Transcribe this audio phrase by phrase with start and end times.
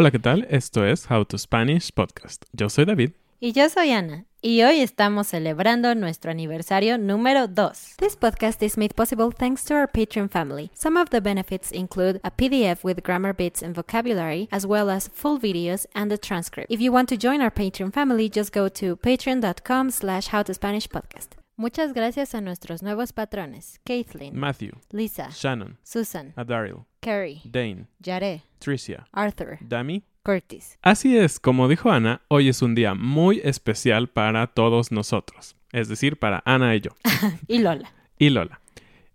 [0.00, 0.46] Hola, ¿qué tal?
[0.48, 2.44] Esto es How to Spanish Podcast.
[2.52, 3.14] Yo soy David.
[3.40, 7.96] Y yo soy Ana, y hoy estamos celebrando nuestro aniversario número 2.
[7.96, 10.70] This podcast is made possible thanks to our Patreon family.
[10.72, 15.08] Some of the benefits include a PDF with grammar bits and vocabulary, as well as
[15.08, 16.70] full videos and a transcript.
[16.70, 21.37] If you want to join our Patreon family, just go to patreon.com slash howtospanishpodcast.
[21.60, 28.44] Muchas gracias a nuestros nuevos patrones, Kathleen, Matthew, Lisa, Shannon, Susan, Adaryl, Carrie, Dane, Yare,
[28.60, 30.04] Tricia, Arthur, Dami.
[30.22, 30.78] Curtis.
[30.82, 35.88] Así es, como dijo Ana, hoy es un día muy especial para todos nosotros, es
[35.88, 36.90] decir, para Ana y yo.
[37.48, 37.92] y Lola.
[38.18, 38.60] y Lola.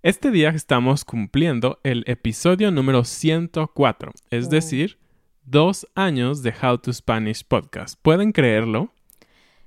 [0.01, 4.50] Este día estamos cumpliendo el episodio número 104, es Oh.
[4.50, 4.97] decir,
[5.46, 7.97] dos años de How to Spanish Podcast.
[8.01, 8.91] ¿Pueden creerlo?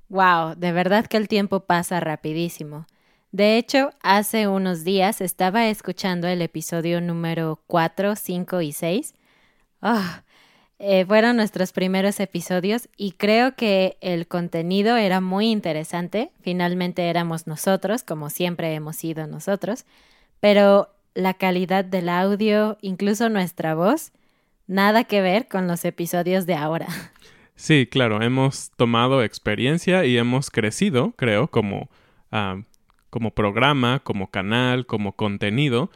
[0.08, 2.86] Wow, de verdad que el tiempo pasa rapidísimo.
[3.32, 9.14] De hecho, hace unos días estaba escuchando el episodio número 4, 5 y 6.
[9.82, 10.22] Ah,
[10.78, 16.30] eh, fueron nuestros primeros episodios y creo que el contenido era muy interesante.
[16.40, 19.86] Finalmente éramos nosotros, como siempre hemos sido nosotros,
[20.40, 24.12] pero la calidad del audio, incluso nuestra voz,
[24.66, 26.86] nada que ver con los episodios de ahora.
[27.56, 31.88] Sí, claro, hemos tomado experiencia y hemos crecido, creo, como,
[32.30, 32.60] ah,
[33.08, 35.90] como programa, como canal, como contenido.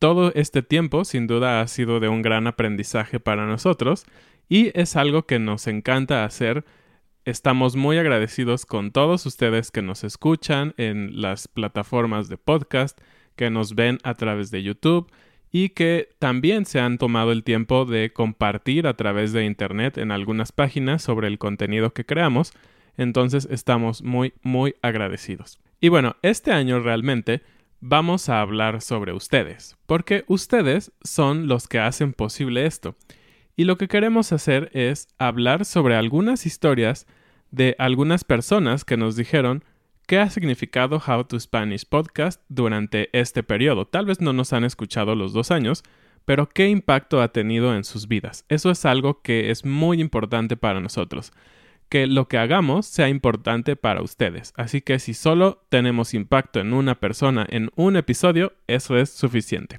[0.00, 4.04] Todo este tiempo, sin duda, ha sido de un gran aprendizaje para nosotros
[4.48, 6.64] y es algo que nos encanta hacer.
[7.24, 13.00] Estamos muy agradecidos con todos ustedes que nos escuchan en las plataformas de podcast,
[13.36, 15.08] que nos ven a través de YouTube
[15.52, 20.12] y que también se han tomado el tiempo de compartir a través de Internet en
[20.12, 22.52] algunas páginas sobre el contenido que creamos.
[22.96, 25.58] Entonces estamos muy, muy agradecidos.
[25.80, 27.42] Y bueno, este año realmente
[27.80, 32.94] vamos a hablar sobre ustedes, porque ustedes son los que hacen posible esto.
[33.56, 37.06] Y lo que queremos hacer es hablar sobre algunas historias
[37.50, 39.64] de algunas personas que nos dijeron
[40.10, 43.86] qué ha significado How to Spanish Podcast durante este periodo.
[43.86, 45.84] Tal vez no nos han escuchado los dos años,
[46.24, 48.44] pero qué impacto ha tenido en sus vidas.
[48.48, 51.32] Eso es algo que es muy importante para nosotros.
[51.88, 54.52] Que lo que hagamos sea importante para ustedes.
[54.56, 59.78] Así que si solo tenemos impacto en una persona en un episodio, eso es suficiente.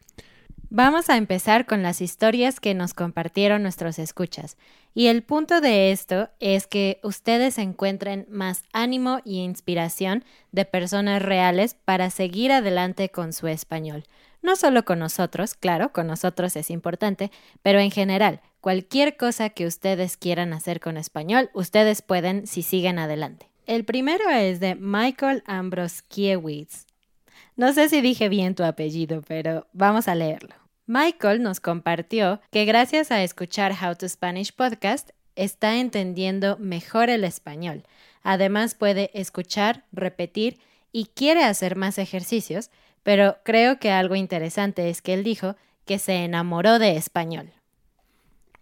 [0.74, 4.56] Vamos a empezar con las historias que nos compartieron nuestros escuchas.
[4.94, 10.24] Y el punto de esto es que ustedes encuentren más ánimo y inspiración
[10.54, 14.06] de personas reales para seguir adelante con su español.
[14.42, 17.32] No solo con nosotros, claro, con nosotros es importante,
[17.62, 22.98] pero en general, cualquier cosa que ustedes quieran hacer con español, ustedes pueden si siguen
[22.98, 23.50] adelante.
[23.66, 26.86] El primero es de Michael Ambroskiewicz.
[27.58, 30.61] No sé si dije bien tu apellido, pero vamos a leerlo.
[30.88, 37.24] Michael nos compartió que gracias a escuchar How to Spanish Podcast está entendiendo mejor el
[37.24, 37.84] español.
[38.24, 40.60] Además puede escuchar, repetir
[40.92, 42.70] y quiere hacer más ejercicios,
[43.04, 45.56] pero creo que algo interesante es que él dijo
[45.86, 47.52] que se enamoró de español.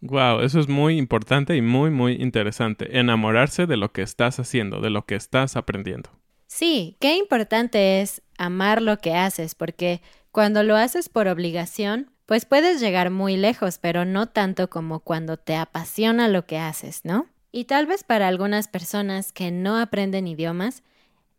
[0.02, 3.00] Wow, eso es muy importante y muy, muy interesante.
[3.00, 6.10] Enamorarse de lo que estás haciendo, de lo que estás aprendiendo.
[6.48, 10.02] Sí, qué importante es amar lo que haces, porque
[10.32, 15.38] cuando lo haces por obligación, pues puedes llegar muy lejos, pero no tanto como cuando
[15.38, 17.28] te apasiona lo que haces, ¿no?
[17.52, 20.84] Y tal vez para algunas personas que no aprenden idiomas,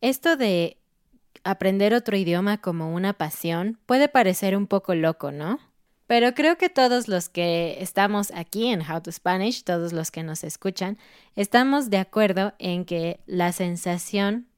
[0.00, 0.78] esto de
[1.44, 5.60] aprender otro idioma como una pasión puede parecer un poco loco, ¿no?
[6.06, 10.24] Pero creo que todos los que estamos aquí en How to Spanish, todos los que
[10.24, 10.98] nos escuchan,
[11.36, 14.48] estamos de acuerdo en que la sensación,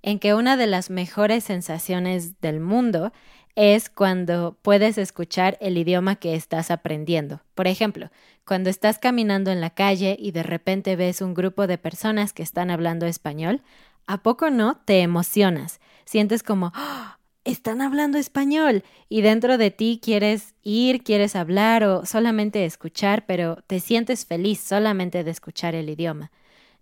[0.00, 3.12] en que una de las mejores sensaciones del mundo
[3.54, 7.40] es cuando puedes escuchar el idioma que estás aprendiendo.
[7.54, 8.10] Por ejemplo,
[8.46, 12.42] cuando estás caminando en la calle y de repente ves un grupo de personas que
[12.42, 13.62] están hablando español,
[14.06, 15.80] ¿a poco no te emocionas?
[16.04, 17.18] Sientes como, ¡Ah!
[17.44, 23.56] están hablando español y dentro de ti quieres ir, quieres hablar o solamente escuchar, pero
[23.66, 26.30] te sientes feliz solamente de escuchar el idioma.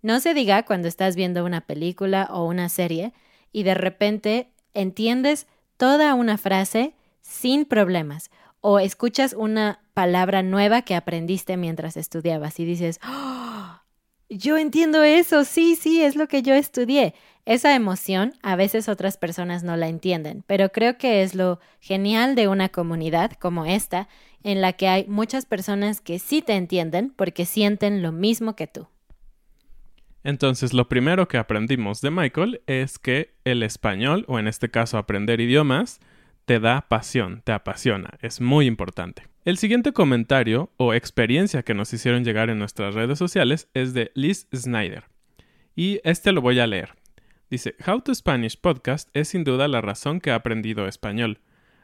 [0.01, 3.13] No se diga cuando estás viendo una película o una serie
[3.51, 5.47] y de repente entiendes
[5.81, 6.93] toda una frase
[7.23, 8.29] sin problemas
[8.59, 13.79] o escuchas una palabra nueva que aprendiste mientras estudiabas y dices, ¡Oh!
[14.29, 17.15] yo entiendo eso, sí, sí, es lo que yo estudié.
[17.45, 22.35] Esa emoción a veces otras personas no la entienden, pero creo que es lo genial
[22.35, 24.07] de una comunidad como esta,
[24.43, 28.67] en la que hay muchas personas que sí te entienden porque sienten lo mismo que
[28.67, 28.87] tú.
[30.23, 34.97] Entonces, lo primero que aprendimos de Michael es que el español, o en este caso
[34.97, 35.99] aprender idiomas,
[36.45, 39.23] te da pasión, te apasiona, es muy importante.
[39.43, 44.11] El siguiente comentario o experiencia que nos hicieron llegar en nuestras redes sociales es de
[44.13, 45.05] Liz Snyder.
[45.75, 46.93] Y este lo voy a leer.
[47.49, 51.39] Dice, How to Spanish Podcast es sin duda la razón que he aprendido español.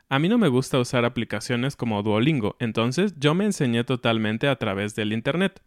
[0.08, 4.56] A mí no me gusta usar aplicaciones como Duolingo, entonces yo me enseñé totalmente a
[4.56, 5.62] través del Internet.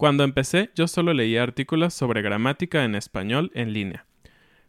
[0.00, 4.06] Cuando empecé yo solo leía artículos sobre gramática en español en línea.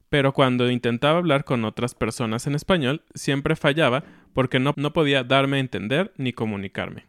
[0.10, 5.56] Pero cuando intentaba hablar con otras personas en español, siempre fallaba porque no, podía darme
[5.56, 7.06] a entender ni comunicarme.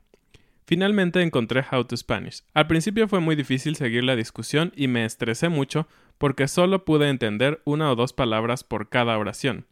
[0.67, 2.45] Finalmente encontré How to Spanish.
[2.55, 7.09] Al principio fue muy difícil seguir la discusión y me estresé mucho porque solo pude
[7.09, 9.67] entender una o dos palabras por cada oración.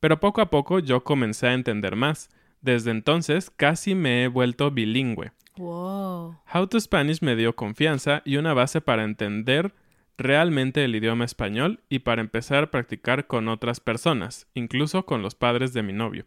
[0.00, 2.30] Pero poco a poco yo comencé a entender más.
[2.60, 5.32] Desde entonces casi me he vuelto bilingüe.
[5.56, 6.38] Wow.
[6.52, 9.74] How to Spanish me dio confianza y una base para entender
[10.16, 15.34] realmente el idioma español y para empezar a practicar con otras personas, incluso con los
[15.34, 16.26] padres de mi novio.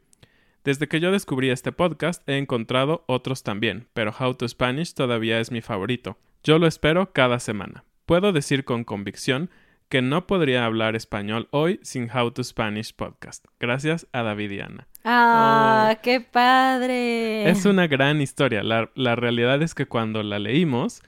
[0.63, 5.39] Desde que yo descubrí este podcast he encontrado otros también, pero How to Spanish todavía
[5.39, 6.17] es mi favorito.
[6.43, 7.83] Yo lo espero cada semana.
[8.05, 9.49] Puedo decir con convicción
[9.93, 13.45] que no podría hablar español hoy sin How to Spanish podcast.
[13.59, 14.87] Gracias a David y Ana.
[15.03, 17.47] ¡Ah, qué padre!
[17.47, 18.63] Es una gran historia.
[18.63, 21.03] La, la realidad es que cuando la leímos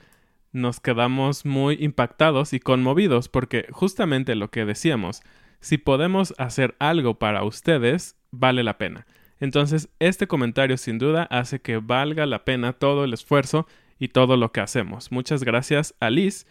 [0.51, 5.23] nos quedamos muy impactados y conmovidos porque justamente lo que decíamos,
[5.61, 9.07] si podemos hacer algo para ustedes, vale la pena.
[9.39, 13.65] Entonces, este comentario sin duda hace que valga la pena todo el esfuerzo
[13.97, 15.11] y todo lo que hacemos.
[15.11, 16.45] Muchas gracias a Liz.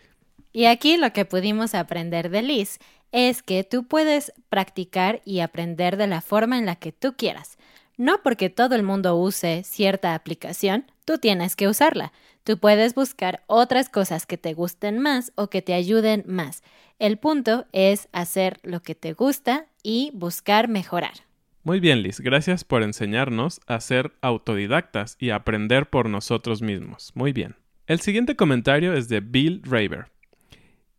[0.54, 2.78] Y aquí lo que pudimos aprender de Liz
[3.10, 7.58] es que tú puedes practicar y aprender de la forma en la que tú quieras.
[7.96, 12.12] No porque todo el mundo use cierta aplicación, tú tienes que usarla.
[12.44, 16.62] Tú puedes buscar otras cosas que te gusten más o que te ayuden más.
[17.00, 21.14] El punto es hacer lo que te gusta y buscar mejorar.
[21.64, 27.10] Muy bien, Liz, gracias por enseñarnos a ser autodidactas y aprender por nosotros mismos.
[27.14, 27.56] Muy bien.
[27.88, 30.13] El siguiente comentario es de Bill Raver.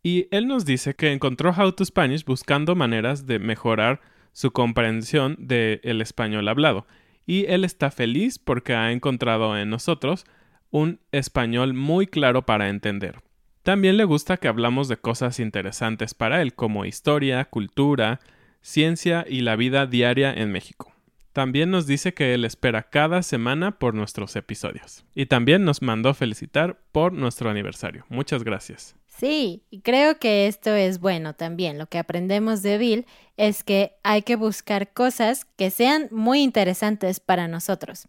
[0.06, 5.34] Y él nos dice que encontró How to Spanish buscando maneras de mejorar su comprensión
[5.36, 6.86] del español hablado.
[7.26, 10.24] Y él está feliz porque ha encontrado en nosotros
[10.70, 13.18] un español muy claro para entender.
[13.64, 18.20] También le gusta que hablamos de cosas interesantes para él, como historia, cultura,
[18.60, 20.94] ciencia y la vida diaria en México.
[21.32, 25.04] También nos dice que él espera cada semana por nuestros episodios.
[25.16, 28.06] Y también nos mandó felicitar por nuestro aniversario.
[28.08, 28.94] Muchas gracias.
[29.18, 31.78] Sí, y creo que esto es bueno también.
[31.78, 33.06] Lo que aprendemos de Bill
[33.36, 38.08] es que hay que buscar cosas que sean muy interesantes para nosotros.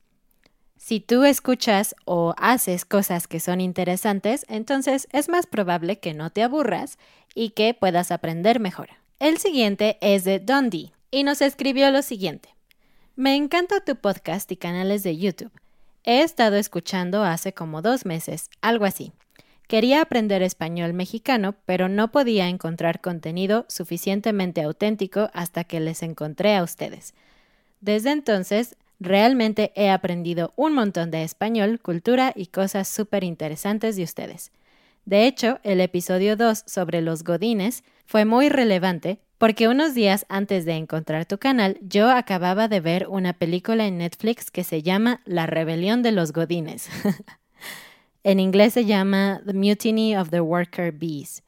[0.78, 6.30] Si tú escuchas o haces cosas que son interesantes, entonces es más probable que no
[6.30, 6.98] te aburras
[7.34, 8.90] y que puedas aprender mejor.
[9.20, 12.50] El siguiente es de Dundee y nos escribió lo siguiente.
[13.16, 15.52] Me encanta tu podcast y canales de YouTube.
[16.04, 19.12] He estado escuchando hace como dos meses, algo así.
[19.68, 26.56] Quería aprender español mexicano, pero no podía encontrar contenido suficientemente auténtico hasta que les encontré
[26.56, 27.14] a ustedes.
[27.82, 34.04] Desde entonces, Realmente he aprendido un montón de español, cultura y cosas súper interesantes de
[34.04, 34.52] ustedes.
[35.06, 40.66] De hecho, el episodio 2 sobre los godines fue muy relevante porque unos días antes
[40.66, 45.22] de encontrar tu canal, yo acababa de ver una película en Netflix que se llama
[45.26, 46.90] La rebelión de los godines.
[48.28, 51.44] en inglés se llama The Mutiny of the Worker Bees.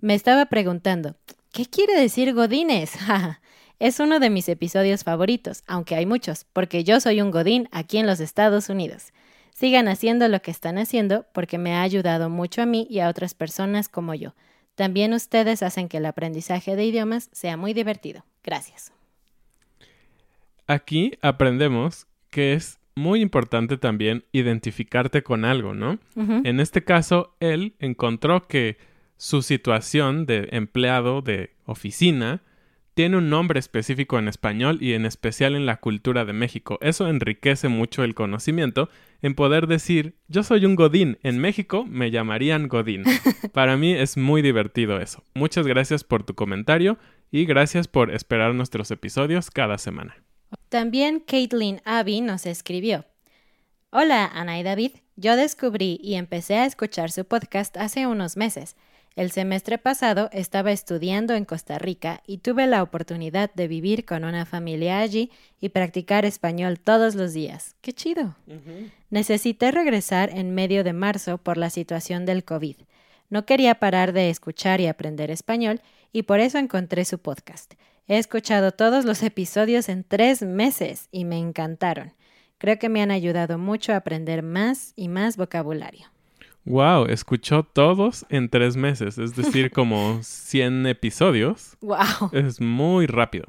[0.00, 1.14] Me estaba preguntando,
[1.52, 2.98] ¿qué quiere decir godines?
[3.78, 7.98] es uno de mis episodios favoritos, aunque hay muchos, porque yo soy un godín aquí
[7.98, 9.12] en los Estados Unidos.
[9.54, 13.08] Sigan haciendo lo que están haciendo porque me ha ayudado mucho a mí y a
[13.08, 14.34] otras personas como yo.
[14.74, 18.24] También ustedes hacen que el aprendizaje de idiomas sea muy divertido.
[18.42, 18.92] Gracias.
[20.66, 25.98] Aquí aprendemos que es muy importante también identificarte con algo, ¿no?
[26.16, 28.76] En este caso, él encontró que
[29.16, 32.42] su situación de empleado de oficina
[32.94, 36.78] tiene un nombre específico en español y en especial en la cultura de México.
[36.80, 38.88] Eso enriquece mucho el conocimiento
[39.20, 43.02] en poder decir, yo soy un Godín, en México me llamarían Godín.
[43.52, 45.24] Para mí es muy divertido eso.
[45.34, 46.98] Muchas gracias por tu comentario
[47.32, 50.16] y gracias por esperar nuestros episodios cada semana.
[50.74, 53.04] También Caitlin Abby nos escribió.
[53.90, 58.74] Hola Ana y David, yo descubrí y empecé a escuchar su podcast hace unos meses.
[59.14, 64.24] El semestre pasado estaba estudiando en Costa Rica y tuve la oportunidad de vivir con
[64.24, 67.76] una familia allí y practicar español todos los días.
[67.80, 68.34] ¡Qué chido!
[69.10, 72.78] Necesité regresar en medio de marzo por la situación del COVID.
[73.30, 75.80] No quería parar de escuchar y aprender español
[76.14, 77.74] y por eso encontré su podcast.
[78.06, 82.14] He escuchado todos los episodios en tres meses y me encantaron.
[82.58, 86.06] Creo que me han ayudado mucho a aprender más y más vocabulario.
[86.64, 91.76] Wow, escuchó todos en tres meses, es decir, como 100 episodios.
[91.80, 92.30] Wow.
[92.32, 93.46] Es muy rápido.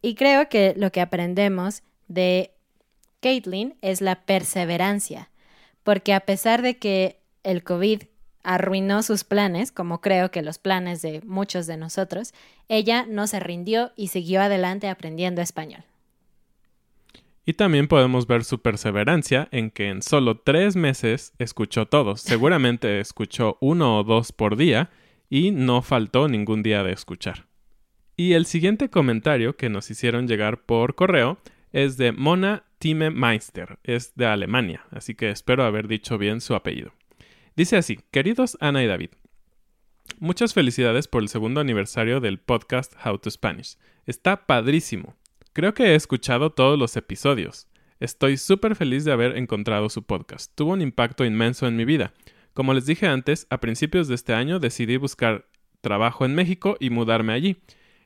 [0.00, 2.54] Y creo que lo que aprendemos de
[3.20, 5.30] Caitlin es la perseverancia,
[5.82, 8.04] porque a pesar de que el COVID
[8.46, 12.32] arruinó sus planes, como creo que los planes de muchos de nosotros,
[12.68, 15.82] ella no se rindió y siguió adelante aprendiendo español.
[17.44, 22.20] Y también podemos ver su perseverancia en que en solo tres meses escuchó todos.
[22.22, 24.90] Seguramente escuchó uno o dos por día
[25.28, 27.46] y no faltó ningún día de escuchar.
[28.16, 31.38] Y el siguiente comentario que nos hicieron llegar por correo
[31.72, 36.54] es de Mona Time Meister, es de Alemania, así que espero haber dicho bien su
[36.54, 36.92] apellido.
[37.56, 39.12] Dice así, queridos Ana y David,
[40.18, 43.78] muchas felicidades por el segundo aniversario del podcast How to Spanish.
[44.04, 45.16] Está padrísimo.
[45.54, 47.66] Creo que he escuchado todos los episodios.
[47.98, 50.52] Estoy súper feliz de haber encontrado su podcast.
[50.54, 52.12] Tuvo un impacto inmenso en mi vida.
[52.52, 55.46] Como les dije antes, a principios de este año decidí buscar
[55.80, 57.56] trabajo en México y mudarme allí.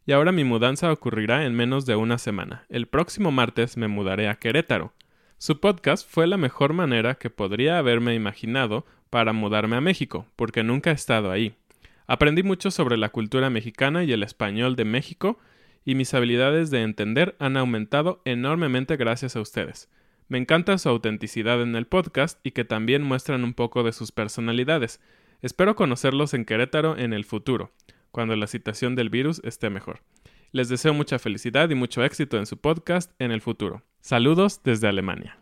[0.06, 2.66] Y ahora mi mudanza ocurrirá en menos de una semana.
[2.68, 4.94] El próximo martes me mudaré a Querétaro.
[5.38, 10.62] Su podcast fue la mejor manera que podría haberme imaginado para mudarme a México, porque
[10.62, 11.54] nunca he estado ahí.
[12.06, 15.38] Aprendí mucho sobre la cultura mexicana y el español de México
[15.84, 19.88] y mis habilidades de entender han aumentado enormemente gracias a ustedes.
[20.28, 24.12] Me encanta su autenticidad en el podcast y que también muestran un poco de sus
[24.12, 25.00] personalidades.
[25.42, 27.72] Espero conocerlos en Querétaro en el futuro,
[28.12, 30.00] cuando la situación del virus esté mejor.
[30.52, 33.82] Les deseo mucha felicidad y mucho éxito en su podcast en el futuro.
[34.00, 35.39] Saludos desde Alemania.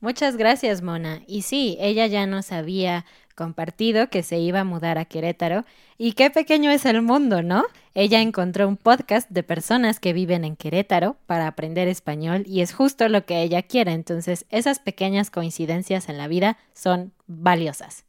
[0.00, 1.20] Muchas gracias, Mona.
[1.26, 3.04] Y sí, ella ya nos había
[3.34, 5.64] compartido que se iba a mudar a Querétaro.
[5.98, 7.64] Y qué pequeño es el mundo, ¿no?
[7.94, 12.72] Ella encontró un podcast de personas que viven en Querétaro para aprender español y es
[12.72, 13.92] justo lo que ella quiere.
[13.92, 18.04] Entonces, esas pequeñas coincidencias en la vida son valiosas.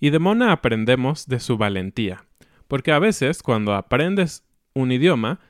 [0.00, 2.24] Y de Mona aprendemos de su valentía.
[2.68, 4.44] Porque a veces, cuando aprendes
[4.74, 5.40] un idioma,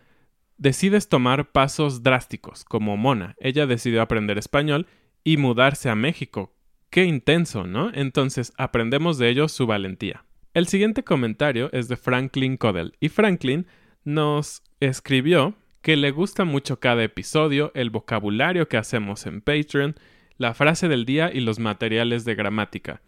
[0.59, 3.37] decides tomar pasos drásticos, como Mona.
[3.39, 4.87] Ella decidió aprender español
[5.25, 6.55] y mudarse a México.
[6.91, 7.91] Qué intenso, ¿no?
[7.95, 10.25] Entonces aprendemos de ello su valentía.
[10.55, 13.67] El siguiente comentario es de Franklin Codell y Franklin
[14.05, 19.97] nos escribió que le gusta mucho cada episodio, el vocabulario que hacemos en Patreon,
[20.37, 23.01] la frase del día y los materiales de gramática.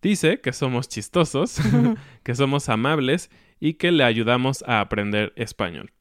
[0.00, 1.58] Dice que somos chistosos,
[2.22, 5.93] que somos amables y que le ayudamos a aprender español.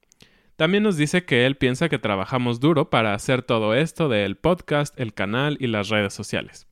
[0.55, 4.98] También nos dice que él piensa que trabajamos duro para hacer todo esto del podcast,
[5.00, 6.67] el canal y las redes sociales.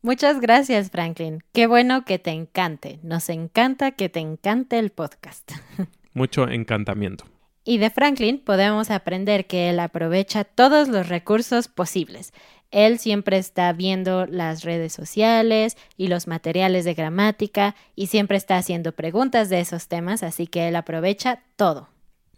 [0.00, 1.42] Muchas gracias, Franklin.
[1.52, 3.00] Qué bueno que te encante.
[3.02, 5.52] Nos encanta que te encante el podcast.
[6.14, 7.24] Mucho encantamiento.
[7.64, 12.32] Y de Franklin podemos aprender que él aprovecha todos los recursos posibles.
[12.70, 18.56] Él siempre está viendo las redes sociales y los materiales de gramática y siempre está
[18.56, 21.88] haciendo preguntas de esos temas, así que él aprovecha todo.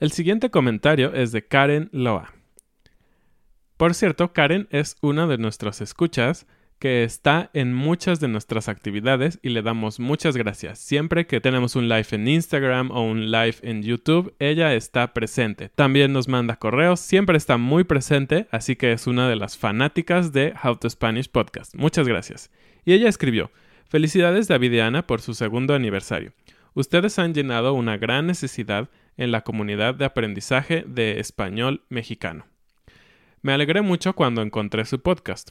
[0.01, 2.33] El siguiente comentario es de Karen Loa.
[3.77, 6.47] Por cierto, Karen es una de nuestros escuchas
[6.79, 10.79] que está en muchas de nuestras actividades y le damos muchas gracias.
[10.79, 15.69] Siempre que tenemos un live en Instagram o un live en YouTube, ella está presente.
[15.69, 20.33] También nos manda correos, siempre está muy presente, así que es una de las fanáticas
[20.33, 21.75] de How to Spanish Podcast.
[21.75, 22.51] Muchas gracias.
[22.87, 23.51] Y ella escribió,
[23.91, 26.33] Felicidades David y Ana por su segundo aniversario.
[26.73, 28.89] Ustedes han llenado una gran necesidad
[29.21, 32.47] en la comunidad de aprendizaje de español mexicano.
[33.43, 35.51] Me alegré mucho cuando encontré su podcast.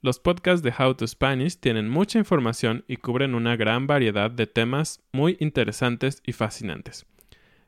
[0.00, 4.46] Los podcasts de How to Spanish tienen mucha información y cubren una gran variedad de
[4.46, 7.06] temas muy interesantes y fascinantes.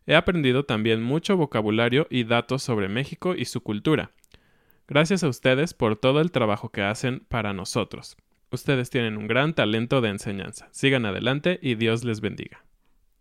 [0.06, 4.12] He aprendido también mucho vocabulario y datos sobre México y su cultura.
[4.88, 8.16] Gracias a ustedes por todo el trabajo que hacen para nosotros.
[8.50, 10.68] Ustedes tienen un gran talento de enseñanza.
[10.72, 12.64] Sigan adelante y Dios les bendiga.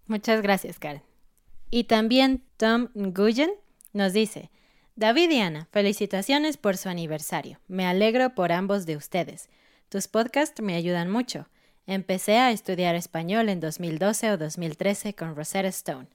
[0.08, 1.13] Muchas gracias, Karen.
[1.76, 3.50] Y también Tom Nguyen
[3.94, 4.52] nos dice,
[4.96, 7.60] David y Ana, felicitaciones por su aniversario.
[7.68, 9.50] Me alegro por ambos de ustedes.
[9.90, 11.48] Tus podcasts me ayudan mucho.
[11.88, 16.10] Empecé a estudiar español en 2012 o 2013 con Rosetta Stone.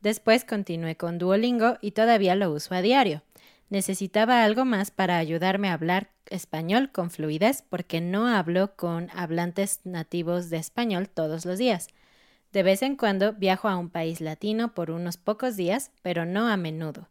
[0.00, 3.24] Después continué con Duolingo y todavía lo uso a diario.
[3.68, 9.80] Necesitaba algo más para ayudarme a hablar español con fluidez porque no hablo con hablantes
[9.82, 11.88] nativos de español todos los días.
[12.52, 16.48] De vez en cuando viajo a un país latino por unos pocos días, pero no
[16.48, 17.08] a menudo.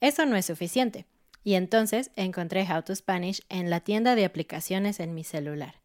[0.00, 1.06] Eso no es suficiente.
[1.44, 5.76] Y entonces encontré How to Spanish en la tienda de aplicaciones en mi celular.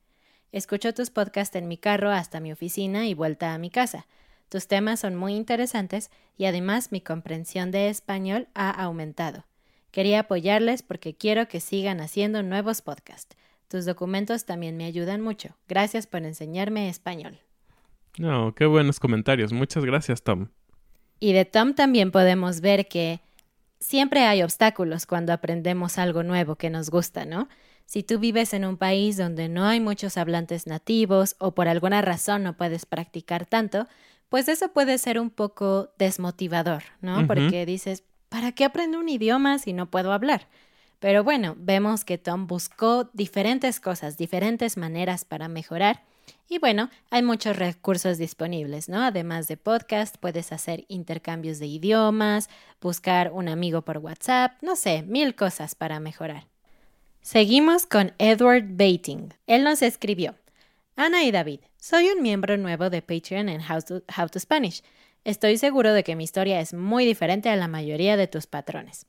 [0.51, 4.07] Escucho tus podcasts en mi carro hasta mi oficina y vuelta a mi casa.
[4.49, 9.45] Tus temas son muy interesantes y además mi comprensión de español ha aumentado.
[9.91, 13.35] Quería apoyarles porque quiero que sigan haciendo nuevos podcasts.
[13.67, 15.55] Tus documentos también me ayudan mucho.
[15.67, 17.44] Gracias por enseñarme español.
[18.17, 19.51] No, qué buenos comentarios.
[19.51, 20.47] Muchas gracias, Tom.
[21.19, 23.21] Y de Tom también podemos ver que
[23.79, 27.47] siempre hay obstáculos cuando aprendemos algo nuevo que nos gusta, ¿no?
[27.85, 32.01] Si tú vives en un país donde no hay muchos hablantes nativos o por alguna
[32.01, 33.87] razón no puedes practicar tanto,
[34.29, 37.27] pues eso puede ser un poco desmotivador, ¿no?
[37.27, 40.47] Porque dices, ¿para qué aprendo un idioma si no puedo hablar?
[40.99, 46.01] Pero bueno, vemos que Tom buscó diferentes cosas, diferentes maneras para mejorar
[46.47, 49.03] y bueno, hay muchos recursos disponibles, ¿no?
[49.03, 55.03] Además de podcast, puedes hacer intercambios de idiomas, buscar un amigo por WhatsApp, no sé,
[55.03, 56.47] mil cosas para mejorar.
[57.21, 59.33] Seguimos con Edward Bating.
[59.47, 60.35] Él nos escribió.
[60.95, 64.83] Ana y David, soy un miembro nuevo de Patreon en How to, How to Spanish.
[65.23, 69.07] Estoy seguro de que mi historia es muy diferente a la mayoría de tus patrones.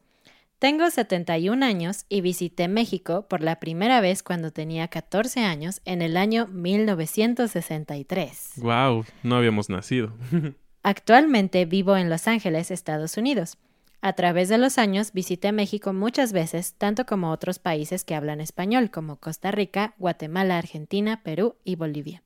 [0.58, 6.00] Tengo 71 años y visité México por la primera vez cuando tenía 14 años en
[6.00, 8.52] el año 1963.
[8.56, 9.04] ¡Wow!
[9.22, 10.14] No habíamos nacido.
[10.82, 13.58] Actualmente vivo en Los Ángeles, Estados Unidos.
[14.00, 18.40] A través de los años visité México muchas veces, tanto como otros países que hablan
[18.40, 22.22] español, como Costa Rica, Guatemala, Argentina, Perú y Bolivia.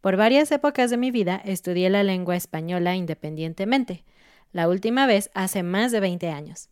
[0.00, 4.02] Por varias épocas de mi vida estudié la lengua española independientemente,
[4.50, 6.68] la última vez hace más de 20 años.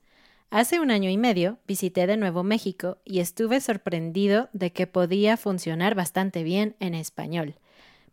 [0.53, 5.37] Hace un año y medio visité de nuevo México y estuve sorprendido de que podía
[5.37, 7.55] funcionar bastante bien en español,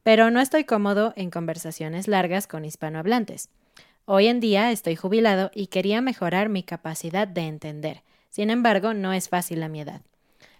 [0.04, 3.50] pero no estoy cómodo en conversaciones largas con hispanohablantes.
[4.06, 8.04] Hoy en día estoy jubilado y quería mejorar mi capacidad de entender.
[8.30, 10.02] Sin embargo, no es fácil a mi edad.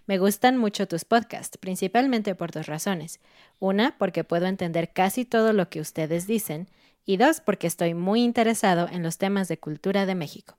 [0.08, 3.20] Me gustan mucho tus podcasts, principalmente por dos razones.
[3.60, 6.66] Una, porque puedo entender casi todo lo que ustedes dicen,
[7.06, 10.56] y dos, porque estoy muy interesado en los temas de cultura de México.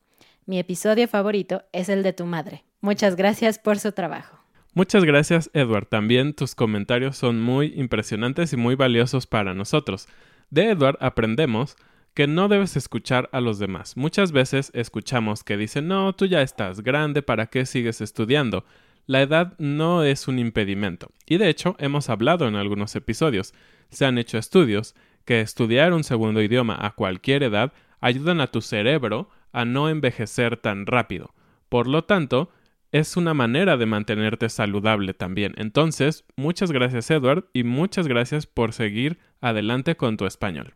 [0.49, 2.63] Mi episodio favorito es el de tu madre.
[2.81, 4.39] Muchas gracias por su trabajo.
[4.73, 5.85] Muchas gracias, Edward.
[5.85, 10.07] También tus comentarios son muy impresionantes y muy valiosos para nosotros.
[10.49, 11.75] De Edward aprendemos
[12.15, 13.95] que no debes escuchar a los demás.
[13.95, 18.65] Muchas veces escuchamos que dicen, no, tú ya estás grande, ¿para qué sigues estudiando?
[19.05, 21.11] La edad no es un impedimento.
[21.27, 23.53] Y de hecho, hemos hablado en algunos episodios.
[23.91, 28.61] Se han hecho estudios que estudiar un segundo idioma a cualquier edad ayudan a tu
[28.61, 31.33] cerebro a no envejecer tan rápido.
[31.69, 32.51] Por lo tanto,
[32.91, 35.53] es una manera de mantenerte saludable también.
[35.57, 40.73] Entonces, muchas gracias Edward y muchas gracias por seguir adelante con tu español.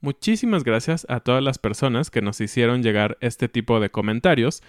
[0.00, 4.62] Muchísimas gracias a todas las personas que nos hicieron llegar este tipo de comentarios.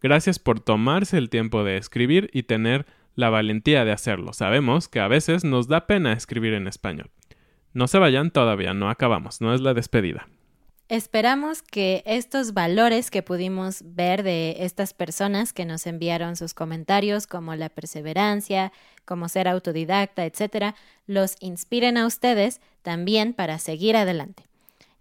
[0.00, 4.32] Gracias por tomarse el tiempo de escribir y tener la valentía de hacerlo.
[4.32, 7.10] Sabemos que a veces nos da pena escribir en español.
[7.74, 10.28] No se vayan todavía, no acabamos, no es la despedida.
[10.92, 17.26] Esperamos que estos valores que pudimos ver de estas personas que nos enviaron sus comentarios,
[17.26, 18.74] como la perseverancia,
[19.06, 20.74] como ser autodidacta, etcétera,
[21.06, 24.44] los inspiren a ustedes también para seguir adelante.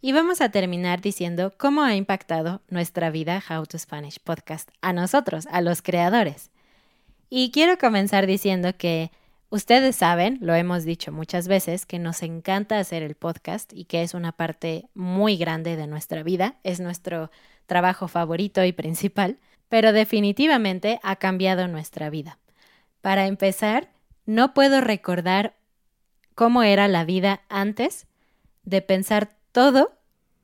[0.01, 4.93] Y vamos a terminar diciendo cómo ha impactado nuestra vida How to Spanish Podcast a
[4.93, 6.51] nosotros, a los creadores.
[7.29, 9.11] Y quiero comenzar diciendo que
[9.51, 14.01] ustedes saben, lo hemos dicho muchas veces, que nos encanta hacer el podcast y que
[14.01, 17.29] es una parte muy grande de nuestra vida, es nuestro
[17.67, 19.37] trabajo favorito y principal,
[19.69, 22.39] pero definitivamente ha cambiado nuestra vida.
[23.01, 23.91] Para empezar,
[24.25, 25.55] no puedo recordar
[26.33, 28.07] cómo era la vida antes
[28.63, 29.91] de pensar todo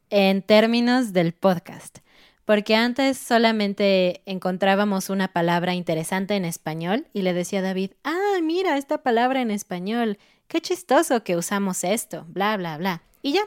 [0.09, 1.99] en términos del podcast,
[2.47, 8.39] porque antes solamente encontrábamos una palabra interesante en español y le decía a David, ah,
[8.41, 13.01] mira esta palabra en español, qué chistoso que usamos esto, bla, bla, bla.
[13.21, 13.41] Y ya,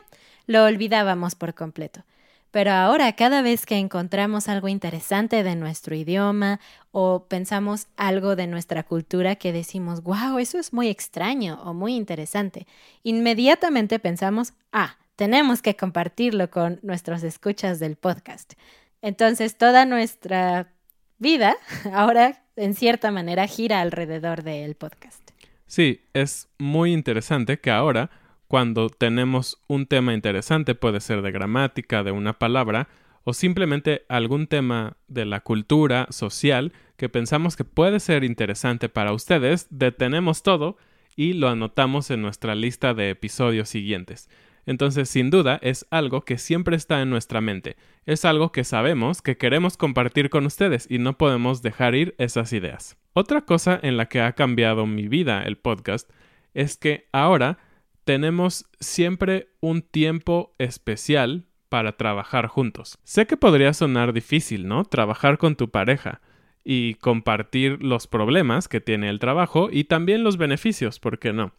[0.46, 2.04] lo olvidábamos por completo.
[2.50, 6.60] Pero ahora, cada vez que encontramos algo interesante de nuestro idioma
[6.92, 11.96] o pensamos algo de nuestra cultura que decimos, wow, eso es muy extraño o muy
[11.96, 12.66] interesante,
[13.02, 18.54] inmediatamente pensamos, ah, tenemos que compartirlo con nuestros escuchas del podcast.
[19.02, 20.72] Entonces, toda nuestra
[21.18, 21.56] vida
[21.92, 25.30] ahora, en cierta manera, gira alrededor del podcast.
[25.66, 28.10] Sí, es muy interesante que ahora
[28.50, 32.88] cuando tenemos un tema interesante, puede ser de gramática, de una palabra,
[33.22, 39.12] o simplemente algún tema de la cultura social que pensamos que puede ser interesante para
[39.12, 40.78] ustedes, detenemos todo
[41.14, 44.28] y lo anotamos en nuestra lista de episodios siguientes.
[44.70, 47.76] Entonces, sin duda, es algo que siempre está en nuestra mente.
[48.06, 52.52] Es algo que sabemos que queremos compartir con ustedes y no podemos dejar ir esas
[52.52, 52.96] ideas.
[53.12, 56.08] Otra cosa en la que ha cambiado mi vida el podcast
[56.54, 57.58] es que ahora
[58.04, 62.96] tenemos siempre un tiempo especial para trabajar juntos.
[63.02, 64.84] Sé que podría sonar difícil, ¿no?
[64.84, 66.20] Trabajar con tu pareja
[66.62, 71.54] y compartir los problemas que tiene el trabajo y también los beneficios, ¿por qué no?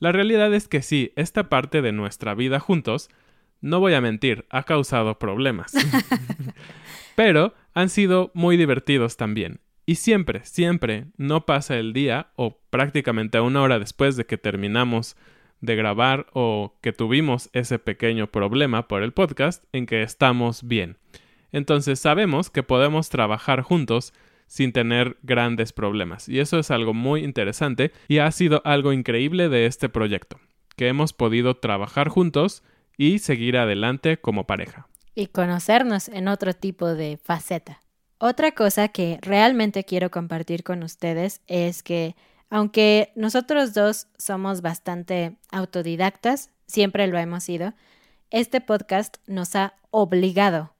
[0.00, 3.10] La realidad es que sí, esta parte de nuestra vida juntos,
[3.60, 5.72] no voy a mentir, ha causado problemas.
[7.16, 9.60] Pero han sido muy divertidos también.
[9.84, 15.16] Y siempre, siempre no pasa el día o prácticamente una hora después de que terminamos
[15.60, 20.96] de grabar o que tuvimos ese pequeño problema por el podcast en que estamos bien.
[21.52, 24.14] Entonces sabemos que podemos trabajar juntos
[24.50, 26.28] sin tener grandes problemas.
[26.28, 30.40] Y eso es algo muy interesante y ha sido algo increíble de este proyecto,
[30.74, 32.64] que hemos podido trabajar juntos
[32.98, 34.88] y seguir adelante como pareja.
[35.14, 37.80] Y conocernos en otro tipo de faceta.
[38.18, 42.16] Otra cosa que realmente quiero compartir con ustedes es que
[42.50, 47.72] aunque nosotros dos somos bastante autodidactas, siempre lo hemos sido,
[48.30, 50.74] este podcast nos ha obligado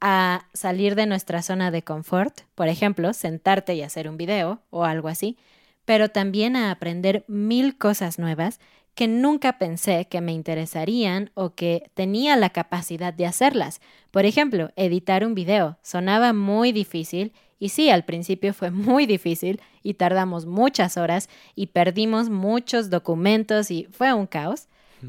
[0.00, 4.84] a salir de nuestra zona de confort, por ejemplo, sentarte y hacer un video o
[4.84, 5.38] algo así,
[5.84, 8.60] pero también a aprender mil cosas nuevas
[8.94, 13.80] que nunca pensé que me interesarían o que tenía la capacidad de hacerlas.
[14.10, 19.60] Por ejemplo, editar un video sonaba muy difícil y sí, al principio fue muy difícil
[19.82, 24.68] y tardamos muchas horas y perdimos muchos documentos y fue un caos,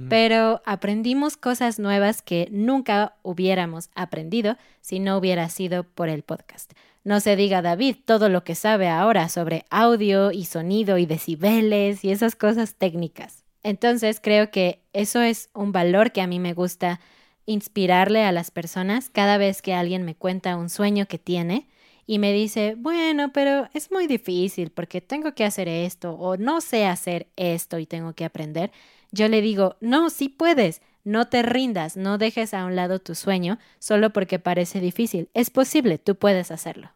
[0.09, 6.71] pero aprendimos cosas nuevas que nunca hubiéramos aprendido si no hubiera sido por el podcast.
[7.03, 12.03] No se diga David todo lo que sabe ahora sobre audio y sonido y decibeles
[12.03, 13.43] y esas cosas técnicas.
[13.61, 16.99] Entonces creo que eso es un valor que a mí me gusta
[17.45, 21.67] inspirarle a las personas cada vez que alguien me cuenta un sueño que tiene
[22.07, 26.61] y me dice, bueno, pero es muy difícil porque tengo que hacer esto o no
[26.61, 28.71] sé hacer esto y tengo que aprender,
[29.11, 33.15] yo le digo, no, sí puedes, no te rindas, no dejes a un lado tu
[33.15, 36.91] sueño solo porque parece difícil, es posible, tú puedes hacerlo.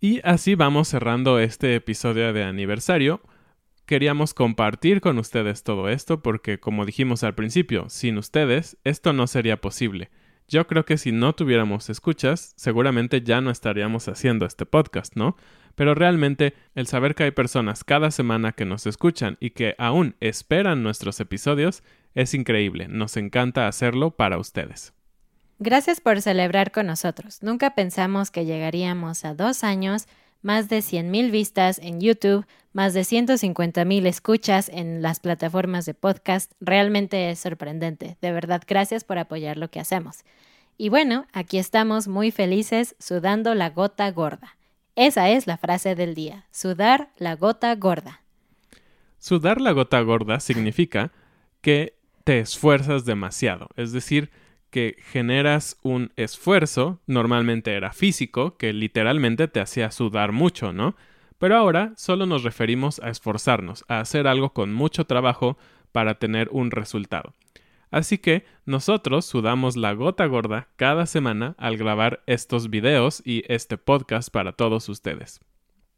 [0.00, 3.22] Y así vamos cerrando este episodio de aniversario.
[3.86, 9.26] Queríamos compartir con ustedes todo esto porque, como dijimos al principio, sin ustedes esto no
[9.26, 10.10] sería posible.
[10.48, 15.36] Yo creo que si no tuviéramos escuchas, seguramente ya no estaríamos haciendo este podcast, ¿no?
[15.74, 20.16] Pero realmente el saber que hay personas cada semana que nos escuchan y que aún
[20.20, 21.82] esperan nuestros episodios
[22.14, 22.88] es increíble.
[22.88, 24.92] Nos encanta hacerlo para ustedes.
[25.58, 27.42] Gracias por celebrar con nosotros.
[27.42, 30.06] Nunca pensamos que llegaríamos a dos años
[30.44, 36.52] más de 100.000 vistas en YouTube, más de 150.000 escuchas en las plataformas de podcast.
[36.60, 38.18] Realmente es sorprendente.
[38.20, 40.24] De verdad, gracias por apoyar lo que hacemos.
[40.76, 44.56] Y bueno, aquí estamos muy felices sudando la gota gorda.
[44.96, 48.22] Esa es la frase del día, sudar la gota gorda.
[49.18, 51.10] Sudar la gota gorda significa
[51.62, 54.30] que te esfuerzas demasiado, es decir,
[54.74, 60.96] que generas un esfuerzo, normalmente era físico, que literalmente te hacía sudar mucho, ¿no?
[61.38, 65.56] Pero ahora solo nos referimos a esforzarnos, a hacer algo con mucho trabajo
[65.92, 67.34] para tener un resultado.
[67.92, 73.78] Así que nosotros sudamos la gota gorda cada semana al grabar estos videos y este
[73.78, 75.38] podcast para todos ustedes.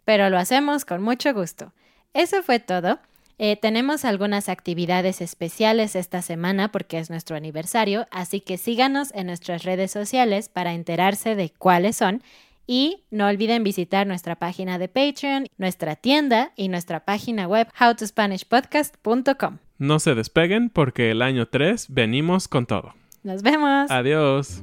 [0.05, 1.73] pero lo hacemos con mucho gusto.
[2.13, 2.99] Eso fue todo.
[3.39, 9.27] Eh, tenemos algunas actividades especiales esta semana porque es nuestro aniversario, así que síganos en
[9.27, 12.23] nuestras redes sociales para enterarse de cuáles son
[12.67, 19.59] y no olviden visitar nuestra página de Patreon, nuestra tienda y nuestra página web howtospanishpodcast.com.
[19.79, 22.95] No se despeguen porque el año 3 venimos con todo.
[23.23, 23.91] Nos vemos.
[23.91, 24.63] Adiós.